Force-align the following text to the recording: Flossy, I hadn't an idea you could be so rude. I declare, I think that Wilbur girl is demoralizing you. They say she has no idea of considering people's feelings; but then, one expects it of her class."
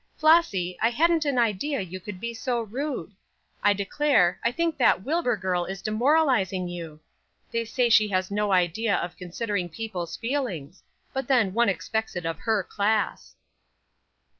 Flossy, 0.17 0.75
I 0.81 0.89
hadn't 0.89 1.25
an 1.25 1.37
idea 1.37 1.79
you 1.79 1.99
could 1.99 2.19
be 2.19 2.33
so 2.33 2.61
rude. 2.63 3.11
I 3.61 3.73
declare, 3.73 4.39
I 4.43 4.51
think 4.51 4.75
that 4.79 5.03
Wilbur 5.03 5.37
girl 5.37 5.65
is 5.65 5.79
demoralizing 5.83 6.67
you. 6.67 6.99
They 7.51 7.65
say 7.65 7.87
she 7.87 8.07
has 8.07 8.31
no 8.31 8.51
idea 8.51 8.95
of 8.95 9.15
considering 9.15 9.69
people's 9.69 10.17
feelings; 10.17 10.81
but 11.13 11.27
then, 11.27 11.53
one 11.53 11.69
expects 11.69 12.15
it 12.15 12.25
of 12.25 12.39
her 12.39 12.63
class." 12.63 13.35